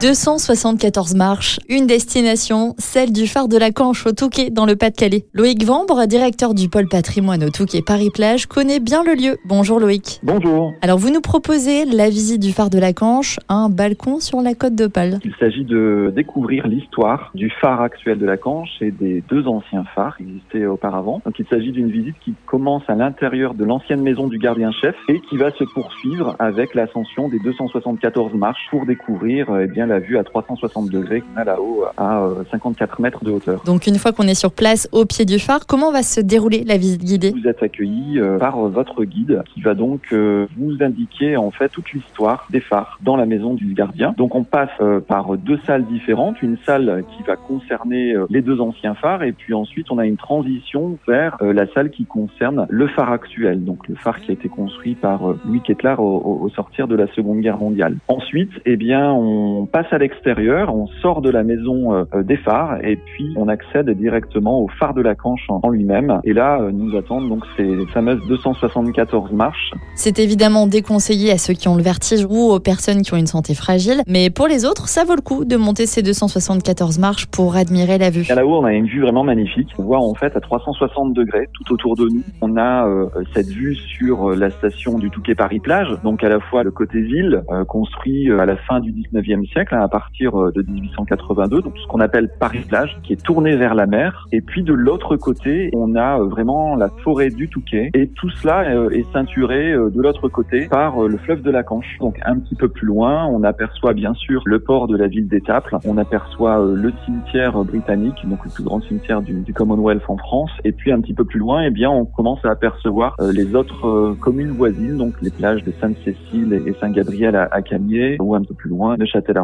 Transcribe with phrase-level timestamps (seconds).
[0.00, 5.26] 274 marches, une destination, celle du phare de la Canche au Touquet dans le Pas-de-Calais.
[5.34, 9.36] Loïc Vambre, directeur du pôle patrimoine au Touquet Paris-Plage, connaît bien le lieu.
[9.44, 10.18] Bonjour Loïc.
[10.22, 10.72] Bonjour.
[10.80, 14.54] Alors vous nous proposez la visite du phare de la Canche, un balcon sur la
[14.54, 15.18] côte d'Opale.
[15.22, 19.84] Il s'agit de découvrir l'histoire du phare actuel de la Canche et des deux anciens
[19.94, 21.20] phares qui existaient auparavant.
[21.26, 25.20] Donc il s'agit d'une visite qui commence à l'intérieur de l'ancienne maison du gardien-chef et
[25.28, 30.16] qui va se poursuivre avec l'ascension des 274 marches pour découvrir eh bien la vue
[30.16, 33.62] à 360 degrés qu'on a là-haut à 54 mètres de hauteur.
[33.64, 36.64] Donc une fois qu'on est sur place au pied du phare, comment va se dérouler
[36.64, 37.32] la visite guidée?
[37.32, 41.68] Vous êtes accueilli euh, par votre guide qui va donc euh, vous indiquer en fait
[41.68, 44.14] toute l'histoire des phares dans la maison du gardien.
[44.16, 48.60] Donc on passe euh, par deux salles différentes, une salle qui va concerner les deux
[48.60, 52.86] anciens phares et puis ensuite on a une transition vers la salle qui concerne le
[52.86, 56.86] phare actuel, donc le phare qui a été construit par Louis Kettler au, au sortir
[56.86, 57.96] de la Seconde Guerre mondiale.
[58.08, 62.84] Ensuite, eh bien on passe à l'extérieur, on sort de la maison euh, des phares
[62.84, 66.20] et puis on accède directement au phare de la Canche en lui-même.
[66.24, 69.72] Et là, euh, nous attendent donc ces fameuses 274 marches.
[69.94, 73.26] C'est évidemment déconseillé à ceux qui ont le vertige ou aux personnes qui ont une
[73.26, 77.26] santé fragile, mais pour les autres, ça vaut le coup de monter ces 274 marches
[77.26, 78.24] pour admirer la vue.
[78.28, 79.68] Là-haut, on a une vue vraiment magnifique.
[79.78, 82.22] On voit en fait à 360 degrés tout autour de nous.
[82.40, 86.62] On a euh, cette vue sur la station du Touquet Paris-Plage, donc à la fois
[86.62, 91.62] le côté ville, construit à la fin du 19e siècle, à partir euh, de 1882,
[91.62, 94.26] donc ce qu'on appelle Paris-Plage, qui est tourné vers la mer.
[94.32, 97.90] Et puis de l'autre côté, on a euh, vraiment la forêt du Touquet.
[97.94, 101.98] Et tout cela euh, est ceinturé de l'autre côté par le fleuve de la Canche.
[102.00, 105.28] Donc un petit peu plus loin, on aperçoit bien sûr le port de la ville
[105.28, 105.76] d'Étaples.
[105.84, 110.50] On aperçoit le cimetière britannique, donc le plus grand cimetière du, du, Commonwealth en France.
[110.64, 114.14] Et puis un petit peu plus loin, eh bien, on commence à apercevoir les autres
[114.20, 118.54] communes voisines, donc les plages de Sainte-Cécile et Saint-Gabriel à, à Camier, ou un peu
[118.54, 118.96] plus loin,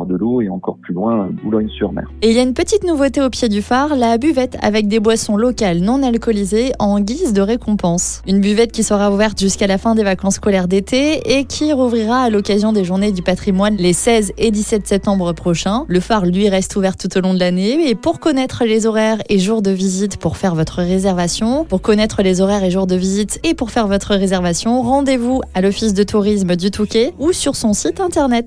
[0.07, 2.11] de Et encore plus loin, Boulogne-sur-Mer.
[2.23, 4.99] Et il y a une petite nouveauté au pied du phare, la buvette avec des
[4.99, 8.23] boissons locales non alcoolisées en guise de récompense.
[8.27, 12.23] Une buvette qui sera ouverte jusqu'à la fin des vacances scolaires d'été et qui rouvrira
[12.23, 15.85] à l'occasion des journées du patrimoine les 16 et 17 septembre prochains.
[15.87, 19.19] Le phare, lui, reste ouvert tout au long de l'année et pour connaître les horaires
[19.29, 22.97] et jours de visite pour faire votre réservation, pour connaître les horaires et jours de
[22.97, 27.55] visite et pour faire votre réservation, rendez-vous à l'office de tourisme du Touquet ou sur
[27.55, 28.47] son site internet.